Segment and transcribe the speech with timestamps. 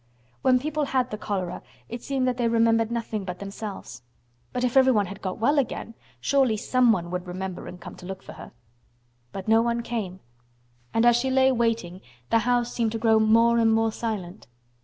[0.41, 4.01] When people had the cholera it seemed that they remembered nothing but themselves.
[4.51, 8.23] But if everyone had got well again, surely someone would remember and come to look
[8.23, 8.51] for her.
[9.31, 10.19] But no one came,
[10.91, 12.01] and as she lay waiting
[12.31, 14.47] the house seemed to grow more and more silent.